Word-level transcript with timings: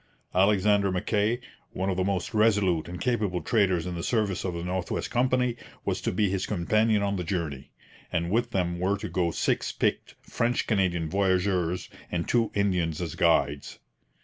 Alexander 0.33 0.91
Mackay, 0.91 1.39
one 1.73 1.91
of 1.91 1.95
the 1.95 2.03
most 2.03 2.33
resolute 2.33 2.87
and 2.87 2.99
capable 2.99 3.39
traders 3.39 3.85
in 3.85 3.93
the 3.93 4.01
service 4.01 4.43
of 4.43 4.55
the 4.55 4.63
North 4.63 4.89
West 4.89 5.11
Company, 5.11 5.55
was 5.85 6.01
to 6.01 6.11
be 6.11 6.27
his 6.27 6.47
companion 6.47 7.03
on 7.03 7.17
the 7.17 7.23
journey; 7.23 7.69
and 8.11 8.31
with 8.31 8.49
them 8.49 8.79
were 8.79 8.97
to 8.97 9.07
go 9.07 9.29
six 9.29 9.71
picked 9.71 10.15
French 10.23 10.65
Canadian 10.65 11.07
voyageurs 11.07 11.87
and 12.11 12.27
two 12.27 12.49
Indians 12.55 12.99
as 12.99 13.13
guides. 13.13 13.77